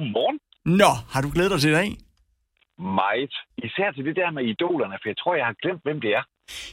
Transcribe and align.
Godmorgen. 0.00 0.38
Nå, 0.82 0.92
har 1.12 1.20
du 1.24 1.28
glædet 1.34 1.50
dig 1.50 1.60
til 1.60 1.70
i 1.70 1.78
dag? 1.80 1.90
Meget. 3.00 3.34
Især 3.66 3.88
til 3.96 4.04
det 4.08 4.16
der 4.20 4.30
med 4.36 4.44
idolerne, 4.52 4.96
for 5.00 5.08
jeg 5.12 5.18
tror, 5.20 5.34
jeg 5.40 5.46
har 5.50 5.56
glemt, 5.62 5.82
hvem 5.86 6.00
det 6.04 6.10
er. 6.18 6.24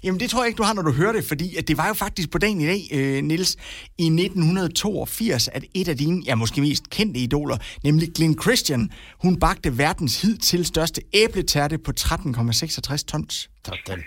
Jamen, 0.04 0.20
det 0.20 0.30
tror 0.30 0.42
jeg 0.42 0.48
ikke, 0.50 0.62
du 0.62 0.68
har, 0.70 0.74
når 0.74 0.82
du 0.90 0.94
hører 1.02 1.16
det, 1.18 1.24
fordi 1.32 1.48
at 1.60 1.68
det 1.68 1.78
var 1.82 1.88
jo 1.88 1.94
faktisk 1.94 2.32
på 2.32 2.38
dagen 2.38 2.62
i 2.62 2.68
dag, 2.74 2.82
øh, 2.98 3.24
Nils, 3.30 3.52
i 4.06 4.08
1982, 4.10 5.48
at 5.48 5.64
et 5.80 5.88
af 5.88 5.98
dine, 6.04 6.18
ja, 6.28 6.36
måske 6.36 6.62
mest 6.62 6.90
kendte 6.90 7.20
idoler, 7.20 7.58
nemlig 7.84 8.08
Glenn 8.16 8.42
Christian, 8.44 8.90
hun 9.24 9.40
bagte 9.40 9.70
verdens 9.78 10.22
hidtil 10.22 10.66
største 10.66 11.02
æbletærte 11.14 11.78
på 11.86 11.92
13,66 12.00 13.06
tons. 13.12 13.50
Sådan. 13.66 14.04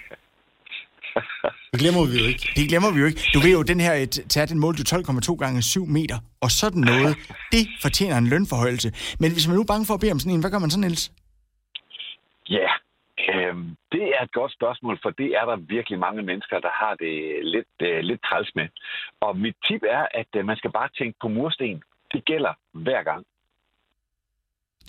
Det 1.73 1.81
glemmer 1.83 2.03
vi 2.13 2.17
jo 2.23 2.27
ikke. 2.33 2.45
Det 2.57 2.69
glemmer 2.71 2.91
vi 2.95 2.99
jo 3.03 3.07
ikke. 3.11 3.23
Du 3.35 3.39
ved 3.45 3.53
jo, 3.59 3.63
den 3.63 3.81
her 3.81 3.95
øh, 4.01 4.07
tærte, 4.35 4.51
den 4.53 4.61
målte 4.61 4.79
jo 4.81 4.87
12,2 4.97 5.37
gange 5.45 5.63
7 5.63 5.87
meter, 5.87 6.19
og 6.45 6.51
sådan 6.51 6.83
noget, 6.93 7.17
det 7.53 7.65
fortjener 7.83 8.17
en 8.19 8.27
lønforhøjelse. 8.33 8.89
Men 9.23 9.29
hvis 9.33 9.47
man 9.49 9.55
nu 9.57 9.63
er 9.63 9.71
bange 9.73 9.87
for 9.87 9.95
at 9.95 10.01
bede 10.01 10.13
om 10.13 10.19
sådan 10.23 10.35
en, 10.35 10.41
hvad 10.41 10.51
gør 10.51 10.59
man 10.65 10.71
så, 10.71 10.81
Niels? 10.81 11.05
Ja, 12.57 12.69
øhm, 13.35 13.67
det 13.93 14.05
er 14.17 14.23
et 14.29 14.33
godt 14.33 14.53
spørgsmål, 14.59 14.99
for 15.03 15.11
det 15.11 15.29
er 15.39 15.45
der 15.51 15.57
virkelig 15.57 15.99
mange 15.99 16.23
mennesker, 16.23 16.57
der 16.67 16.73
har 16.83 16.95
det 17.05 17.15
lidt, 17.55 17.75
øh, 17.89 17.99
lidt 18.11 18.23
træls 18.29 18.51
med. 18.55 18.69
Og 19.21 19.37
mit 19.45 19.57
tip 19.67 19.83
er, 19.99 20.05
at 20.21 20.31
øh, 20.37 20.45
man 20.51 20.57
skal 20.57 20.73
bare 20.79 20.89
tænke 20.99 21.17
på 21.23 21.29
mursten. 21.29 21.83
Det 22.13 22.25
gælder 22.25 22.53
hver 22.73 23.03
gang. 23.11 23.23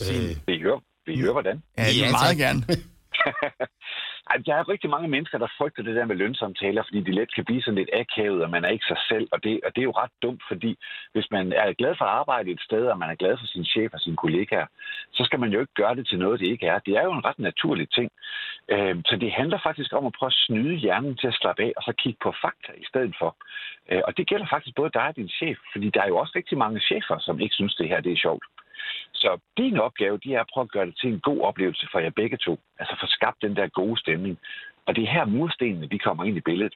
Øh, 0.02 0.30
Vi 0.48 0.54
hører, 0.64 0.80
vi 1.06 1.20
hører 1.22 1.32
hvordan. 1.38 1.64
Ja, 1.78 1.84
Ja, 1.84 2.06
ja 2.06 2.12
meget 2.12 2.38
gerne. 2.44 2.62
Der 4.46 4.56
er 4.56 4.70
rigtig 4.70 4.90
mange 4.90 5.08
mennesker, 5.08 5.38
der 5.38 5.56
frygter 5.58 5.84
det 5.84 5.96
der 5.96 6.06
med 6.06 6.16
lønsamtaler, 6.16 6.84
fordi 6.84 7.02
de 7.02 7.12
let 7.12 7.36
kan 7.36 7.46
blive 7.46 7.62
sådan 7.62 7.76
lidt 7.76 7.90
akavet, 7.94 8.44
og 8.44 8.50
man 8.50 8.66
er 8.66 8.70
ikke 8.70 8.86
sig 8.86 8.98
selv. 9.10 9.28
Og 9.32 9.44
det, 9.44 9.60
og 9.66 9.70
det 9.76 9.82
er 9.82 9.90
jo 9.90 10.00
ret 10.04 10.12
dumt, 10.22 10.44
fordi 10.48 10.78
hvis 11.14 11.28
man 11.32 11.54
er 11.54 11.74
glad 11.74 11.96
for 11.98 12.06
at 12.06 12.12
arbejde 12.12 12.52
et 12.52 12.62
sted, 12.62 12.86
og 12.88 12.98
man 13.00 13.10
er 13.10 13.16
glad 13.16 13.38
for 13.38 13.46
sin 13.46 13.66
chef 13.66 13.94
og 13.94 14.00
sine 14.00 14.16
kollegaer, 14.16 14.66
så 15.12 15.24
skal 15.26 15.40
man 15.40 15.52
jo 15.52 15.60
ikke 15.60 15.74
gøre 15.74 15.96
det 15.96 16.08
til 16.08 16.20
noget, 16.20 16.40
det 16.40 16.46
ikke 16.48 16.68
er. 16.68 16.80
Det 16.80 16.94
er 16.98 17.04
jo 17.04 17.14
en 17.14 17.26
ret 17.26 17.40
naturlig 17.40 17.90
ting. 17.90 18.12
Øh, 18.70 18.96
så 19.06 19.16
det 19.16 19.32
handler 19.32 19.60
faktisk 19.64 19.94
om 19.94 20.06
at 20.06 20.14
prøve 20.18 20.28
at 20.28 20.42
snyde 20.46 20.76
hjernen 20.76 21.18
til 21.18 21.28
at 21.28 21.40
slappe 21.42 21.64
af, 21.64 21.74
og 21.78 21.84
så 21.84 21.94
kigge 21.98 22.20
på 22.24 22.34
fakta 22.42 22.72
i 22.78 22.86
stedet 22.86 23.16
for. 23.20 23.36
Øh, 23.92 24.02
og 24.08 24.18
det 24.18 24.28
gælder 24.28 24.48
faktisk 24.50 24.76
både 24.76 24.92
dig 24.94 25.08
og 25.08 25.16
din 25.16 25.30
chef, 25.30 25.58
fordi 25.74 25.90
der 25.90 26.02
er 26.02 26.08
jo 26.08 26.18
også 26.18 26.34
rigtig 26.36 26.58
mange 26.58 26.80
chefer, 26.80 27.18
som 27.20 27.40
ikke 27.40 27.56
synes, 27.56 27.76
det 27.76 27.90
her 27.90 28.02
det 28.02 28.12
er 28.12 28.24
sjovt. 28.26 28.46
Så 29.22 29.40
din 29.58 29.78
opgave, 29.78 30.18
det 30.18 30.32
er 30.34 30.40
at 30.40 30.52
prøve 30.54 30.64
at 30.64 30.72
gøre 30.72 30.86
det 30.86 30.98
til 30.98 31.10
en 31.14 31.20
god 31.20 31.42
oplevelse 31.42 31.88
for 31.92 32.00
jer 32.00 32.10
begge 32.10 32.38
to. 32.38 32.60
Altså 32.80 32.98
få 33.02 33.08
skabt 33.08 33.42
den 33.42 33.56
der 33.56 33.68
gode 33.68 34.00
stemning. 34.00 34.40
Og 34.86 34.96
det 34.96 35.04
er 35.04 35.12
her 35.12 35.26
murstenene, 35.26 35.88
de 35.88 36.00
kommer 36.00 36.24
ind 36.24 36.38
i 36.38 36.48
billedet. 36.50 36.76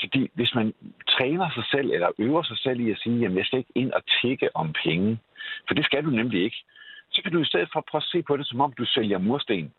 Fordi 0.00 0.30
hvis 0.34 0.54
man 0.54 0.74
træner 1.08 1.50
sig 1.54 1.64
selv, 1.70 1.90
eller 1.90 2.10
øver 2.18 2.42
sig 2.42 2.58
selv 2.58 2.80
i 2.80 2.90
at 2.90 2.98
sige, 2.98 3.18
jamen 3.18 3.38
jeg 3.38 3.46
skal 3.46 3.58
ikke 3.58 3.72
ind 3.74 3.92
og 3.92 4.02
tække 4.22 4.56
om 4.56 4.72
penge, 4.84 5.18
for 5.66 5.74
det 5.74 5.84
skal 5.84 6.04
du 6.04 6.10
nemlig 6.10 6.42
ikke, 6.44 6.64
så 7.10 7.22
kan 7.22 7.32
du 7.32 7.40
i 7.40 7.44
stedet 7.44 7.68
for 7.72 7.84
prøve 7.90 8.02
at 8.02 8.10
se 8.12 8.22
på 8.22 8.36
det, 8.36 8.46
som 8.46 8.60
om 8.60 8.72
du 8.72 8.84
sælger 8.84 9.18
mursten. 9.18 9.72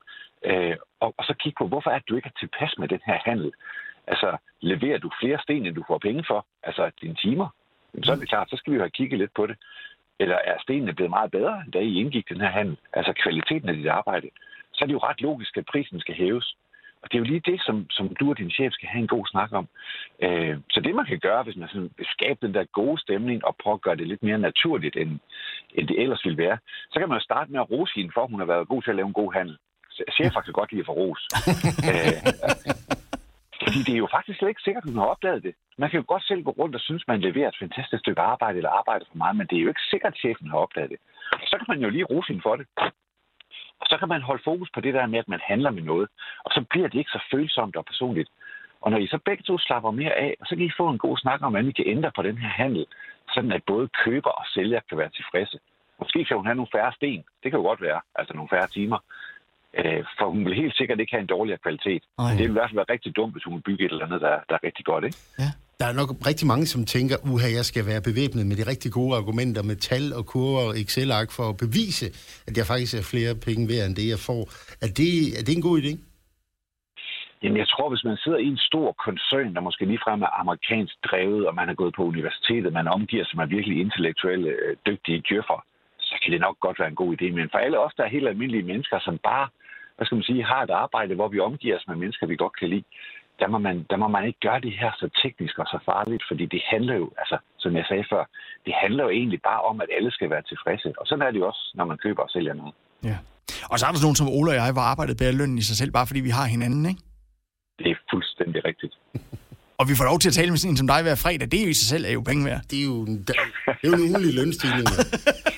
Øh, 0.45 0.75
og, 0.99 1.13
og 1.17 1.23
så 1.25 1.33
kigge 1.33 1.57
på, 1.57 1.67
hvorfor 1.67 1.89
er 1.89 1.99
det, 1.99 2.09
du 2.09 2.15
ikke 2.15 2.31
er 2.35 2.39
tilpas 2.39 2.73
med 2.77 2.87
den 2.87 2.99
her 3.05 3.17
handel. 3.25 3.51
Altså, 4.07 4.37
leverer 4.61 4.97
du 4.97 5.09
flere 5.21 5.39
sten, 5.43 5.65
end 5.65 5.75
du 5.75 5.83
får 5.87 5.97
penge 5.97 6.23
for? 6.27 6.45
Altså, 6.63 6.91
dine 7.01 7.15
timer? 7.15 7.47
Jamen, 7.93 8.03
Så 8.03 8.11
er 8.11 8.15
det 8.15 8.29
klart, 8.29 8.49
så 8.49 8.57
skal 8.57 8.71
vi 8.71 8.77
jo 8.77 8.81
have 8.81 8.97
kigget 8.99 9.19
lidt 9.19 9.33
på 9.35 9.47
det. 9.47 9.57
Eller 10.19 10.37
er 10.45 10.57
stenene 10.61 10.93
blevet 10.93 11.09
meget 11.09 11.31
bedre, 11.31 11.63
da 11.73 11.79
I 11.79 11.99
indgik 12.01 12.29
den 12.29 12.41
her 12.41 12.49
handel? 12.49 12.77
Altså 12.93 13.13
kvaliteten 13.23 13.69
af 13.69 13.75
dit 13.75 13.87
arbejde. 13.87 14.29
Så 14.73 14.79
er 14.81 14.85
det 14.85 14.93
jo 14.93 15.07
ret 15.09 15.21
logisk, 15.21 15.57
at 15.57 15.65
prisen 15.65 15.99
skal 15.99 16.15
hæves. 16.15 16.55
Og 17.01 17.11
det 17.11 17.15
er 17.15 17.19
jo 17.19 17.31
lige 17.31 17.49
det, 17.51 17.61
som, 17.61 17.89
som 17.89 18.15
du 18.19 18.29
og 18.29 18.37
din 18.37 18.51
chef 18.51 18.73
skal 18.73 18.89
have 18.89 19.01
en 19.01 19.13
god 19.15 19.25
snak 19.27 19.51
om. 19.51 19.67
Øh, 20.23 20.57
så 20.69 20.79
det, 20.81 20.95
man 20.95 21.05
kan 21.05 21.19
gøre, 21.19 21.43
hvis 21.43 21.55
man 21.55 21.69
sådan 21.69 21.91
vil 21.97 22.07
skabe 22.15 22.39
den 22.45 22.53
der 22.53 22.63
gode 22.63 23.01
stemning 23.01 23.45
og 23.45 23.55
prøve 23.63 23.73
at 23.73 23.81
gøre 23.81 23.95
det 23.95 24.07
lidt 24.07 24.23
mere 24.23 24.39
naturligt, 24.39 24.95
end, 24.95 25.19
end 25.75 25.87
det 25.87 26.01
ellers 26.01 26.25
ville 26.25 26.37
være, 26.37 26.57
så 26.91 26.99
kan 26.99 27.09
man 27.09 27.17
jo 27.17 27.23
starte 27.23 27.51
med 27.51 27.59
at 27.59 27.71
rose 27.71 27.93
hende, 27.95 28.11
for 28.13 28.27
hun 28.27 28.39
har 28.39 28.47
været 28.47 28.67
god 28.67 28.81
til 28.81 28.89
at 28.89 28.95
lave 28.95 29.07
en 29.07 29.21
god 29.21 29.33
handel. 29.33 29.57
Chefer 30.17 30.41
kan 30.41 30.53
godt 30.53 30.71
lide 30.71 30.79
at 30.79 30.85
få 30.85 30.91
ros. 30.91 31.21
øh, 31.89 32.19
fordi 33.69 33.83
det 33.87 33.93
er 33.93 34.03
jo 34.05 34.13
faktisk 34.15 34.37
slet 34.39 34.49
ikke 34.49 34.65
sikkert, 34.65 34.83
at 34.83 34.89
hun 34.89 35.01
har 35.01 35.13
opdaget 35.13 35.43
det. 35.43 35.53
Man 35.81 35.89
kan 35.89 35.99
jo 35.99 36.05
godt 36.07 36.23
selv 36.23 36.41
gå 36.43 36.51
rundt 36.51 36.75
og 36.75 36.81
synes, 36.81 37.03
man 37.07 37.21
leverer 37.27 37.49
et 37.49 37.61
fantastisk 37.63 38.01
stykke 38.03 38.21
arbejde 38.21 38.57
eller 38.57 38.77
arbejder 38.79 39.05
for 39.09 39.17
meget, 39.17 39.35
men 39.37 39.47
det 39.47 39.57
er 39.57 39.61
jo 39.65 39.71
ikke 39.73 39.89
sikkert, 39.91 40.13
at 40.13 40.19
chefen 40.19 40.49
har 40.49 40.57
opdaget 40.65 40.89
det. 40.89 40.99
Og 41.43 41.47
så 41.51 41.55
kan 41.57 41.65
man 41.71 41.79
jo 41.83 41.89
lige 41.89 42.09
rose 42.11 42.27
hende 42.27 42.41
for 42.47 42.55
det. 42.55 42.65
Og 43.81 43.85
så 43.89 43.95
kan 43.99 44.09
man 44.13 44.21
holde 44.21 44.43
fokus 44.49 44.69
på 44.73 44.79
det 44.81 44.93
der 44.93 45.05
med, 45.05 45.19
at 45.19 45.27
man 45.33 45.41
handler 45.51 45.71
med 45.71 45.83
noget. 45.83 46.07
Og 46.45 46.51
så 46.55 46.65
bliver 46.69 46.87
det 46.87 46.99
ikke 46.99 47.15
så 47.15 47.21
følsomt 47.31 47.75
og 47.75 47.85
personligt. 47.85 48.29
Og 48.81 48.91
når 48.91 48.97
I 48.97 49.07
så 49.07 49.19
begge 49.25 49.43
to 49.43 49.57
slapper 49.59 49.91
mere 49.91 50.13
af, 50.13 50.35
så 50.47 50.55
kan 50.55 50.65
I 50.65 50.77
få 50.77 50.89
en 50.89 50.97
god 50.97 51.17
snak 51.17 51.41
om, 51.41 51.51
hvordan 51.51 51.69
I 51.69 51.71
kan 51.71 51.87
ændre 51.87 52.11
på 52.15 52.21
den 52.21 52.37
her 52.37 52.49
handel, 52.49 52.85
sådan 53.33 53.51
at 53.51 53.63
både 53.67 53.89
køber 54.03 54.29
og 54.29 54.45
sælger 54.53 54.79
kan 54.89 54.97
være 54.97 55.09
tilfredse. 55.09 55.59
Måske 55.99 56.25
kan 56.25 56.37
hun 56.37 56.45
have 56.45 56.55
nogle 56.55 56.73
færre 56.75 56.93
sten. 56.93 57.23
Det 57.43 57.51
kan 57.51 57.59
jo 57.59 57.65
godt 57.65 57.81
være, 57.81 58.01
altså 58.15 58.33
nogle 58.33 58.49
færre 58.49 58.67
timer. 58.67 58.99
Øh, 59.77 60.03
for 60.17 60.25
hun 60.33 60.45
vil 60.45 60.55
helt 60.61 60.75
sikkert 60.77 60.99
ikke 60.99 61.13
have 61.15 61.21
en 61.21 61.33
dårligere 61.35 61.59
kvalitet. 61.65 62.03
Ej. 62.19 62.31
Det 62.37 62.39
vil 62.39 62.49
i 62.55 62.57
hvert 62.57 62.69
fald 62.69 62.81
være 62.81 62.93
rigtig 62.95 63.15
dumt, 63.15 63.33
hvis 63.33 63.43
hun 63.43 63.55
vil 63.55 63.61
bygge 63.61 63.85
et 63.85 63.91
eller 63.91 64.05
andet, 64.05 64.21
der, 64.21 64.35
der 64.49 64.55
er 64.55 64.63
rigtig 64.63 64.85
godt, 64.85 65.03
ikke? 65.05 65.17
Der 65.81 65.87
er 65.91 65.95
nok 66.01 66.09
rigtig 66.29 66.47
mange, 66.47 66.65
som 66.73 66.81
tænker, 66.95 67.15
uha, 67.31 67.47
jeg 67.59 67.65
skal 67.71 67.83
være 67.91 68.01
bevæbnet 68.09 68.43
med 68.49 68.55
de 68.59 68.69
rigtig 68.73 68.91
gode 68.99 69.13
argumenter 69.19 69.63
med 69.69 69.77
tal 69.89 70.05
og 70.17 70.23
kurver 70.31 70.63
og 70.69 70.73
Excel-ark 70.81 71.29
for 71.37 71.45
at 71.51 71.57
bevise, 71.65 72.07
at 72.47 72.53
jeg 72.57 72.65
faktisk 72.71 72.93
er 72.99 73.05
flere 73.13 73.33
penge 73.47 73.63
værd 73.71 73.85
end 73.87 73.95
det, 73.99 74.07
jeg 74.13 74.21
får. 74.29 74.41
Er 74.85 74.89
det, 74.99 75.11
er 75.37 75.43
det 75.45 75.53
en 75.55 75.67
god 75.69 75.77
idé? 75.83 75.91
Jamen, 77.41 77.57
jeg 77.63 77.67
tror, 77.73 77.87
hvis 77.89 78.07
man 78.09 78.17
sidder 78.23 78.37
i 78.37 78.49
en 78.55 78.61
stor 78.69 78.87
koncern, 79.05 79.55
der 79.55 79.61
måske 79.67 79.85
ligefrem 79.85 80.21
er 80.21 80.39
amerikansk 80.41 80.95
drevet, 81.07 81.47
og 81.47 81.55
man 81.55 81.67
har 81.67 81.77
gået 81.81 81.93
på 81.95 82.03
universitetet, 82.03 82.73
man 82.73 82.87
omgiver 82.87 83.25
sig 83.25 83.37
med 83.37 83.47
virkelig 83.47 83.77
intellektuelle, 83.79 84.49
øh, 84.49 84.75
dygtige 84.87 85.23
djøffer, 85.29 85.59
så 85.99 86.15
kan 86.21 86.31
det 86.33 86.41
nok 86.41 86.57
godt 86.59 86.79
være 86.79 86.91
en 86.93 87.01
god 87.03 87.11
idé. 87.15 87.27
Men 87.37 87.49
for 87.51 87.59
alle 87.65 87.79
os, 87.79 87.93
der 87.97 88.03
er 88.03 88.15
helt 88.15 88.27
almindelige 88.27 88.69
mennesker, 88.71 88.99
som 88.99 89.17
bare, 89.29 89.47
hvad 89.99 90.05
skal 90.05 90.19
man 90.19 90.29
sige, 90.29 90.51
har 90.53 90.61
et 90.63 90.73
arbejde, 90.85 91.13
hvor 91.15 91.29
vi 91.33 91.39
omgiver 91.49 91.77
os 91.77 91.87
med 91.87 91.95
mennesker, 92.01 92.25
vi 92.27 92.43
godt 92.43 92.55
kan 92.59 92.69
lide, 92.73 92.85
der 93.41 93.47
må, 93.53 93.57
man, 93.67 93.75
der 93.91 93.97
må 94.03 94.07
man 94.15 94.23
ikke 94.27 94.39
gøre 94.47 94.61
det 94.65 94.73
her 94.81 94.91
så 95.01 95.07
teknisk 95.23 95.55
og 95.63 95.67
så 95.73 95.79
farligt, 95.89 96.23
fordi 96.29 96.45
det 96.55 96.61
handler 96.71 96.95
jo, 97.01 97.07
altså, 97.21 97.37
som 97.63 97.71
jeg 97.79 97.85
sagde 97.87 98.05
før, 98.11 98.23
det 98.65 98.73
handler 98.83 99.03
jo 99.03 99.09
egentlig 99.19 99.41
bare 99.49 99.61
om, 99.69 99.81
at 99.83 99.89
alle 99.97 100.11
skal 100.11 100.29
være 100.29 100.43
tilfredse. 100.51 100.89
Og 100.99 101.05
sådan 101.07 101.23
er 101.27 101.31
det 101.31 101.39
jo 101.39 101.47
også, 101.51 101.63
når 101.75 101.85
man 101.91 101.97
køber 102.05 102.21
og 102.27 102.29
sælger 102.35 102.53
noget. 102.53 102.73
Ja. 103.09 103.17
Og 103.71 103.75
så 103.79 103.83
er 103.85 103.89
der 103.89 103.97
sådan 103.97 104.07
nogen 104.07 104.21
som 104.21 104.29
Ole 104.37 104.51
og 104.51 104.57
jeg, 104.61 104.71
hvor 104.77 104.85
arbejdet 104.91 105.17
bærer 105.21 105.35
lønnen 105.39 105.57
i 105.57 105.65
sig 105.69 105.77
selv, 105.77 105.91
bare 105.97 106.07
fordi 106.07 106.21
vi 106.27 106.33
har 106.39 106.45
hinanden, 106.55 106.83
ikke? 106.91 107.01
Det 107.79 107.87
er 107.93 107.97
fuldstændig 108.13 108.59
rigtigt. 108.69 108.93
Og 109.79 109.83
vi 109.89 109.93
får 109.99 110.05
lov 110.11 110.19
til 110.19 110.29
at 110.29 110.37
tale 110.39 110.51
med 110.51 110.59
sådan 110.61 110.73
en 110.73 110.77
som 110.81 110.87
dig 110.93 111.01
hver 111.05 111.15
fredag. 111.25 111.47
Det 111.51 111.57
er 111.59 111.65
jo 111.67 111.73
i 111.75 111.79
sig 111.81 111.89
selv 111.93 112.03
er 112.05 112.13
jo 112.19 112.21
penge 112.29 112.45
værd. 112.49 112.61
Det 112.69 112.77
er 112.81 112.85
jo 112.91 112.95
en, 113.09 113.15
det 113.27 113.35
er 113.83 113.89
jo 113.91 113.93
en 113.99 114.05
ugenlig 114.09 114.33
lønstigning. 114.39 114.87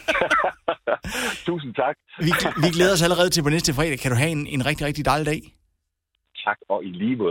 Tusind 1.50 1.74
tak. 1.82 1.96
Vi, 2.28 2.32
vi 2.64 2.70
glæder 2.76 2.94
os 2.98 3.04
allerede 3.08 3.30
til 3.30 3.42
på 3.44 3.50
næste 3.50 3.74
fredag. 3.78 3.98
Kan 4.00 4.12
du 4.12 4.18
have 4.24 4.32
en, 4.38 4.44
en 4.56 4.62
rigtig, 4.70 4.84
rigtig 4.88 5.06
dejlig 5.06 5.26
dag? 5.26 5.42
Tak, 6.46 6.58
og 6.70 6.80
i 6.88 6.90
lige 7.02 7.16
måde. 7.16 7.30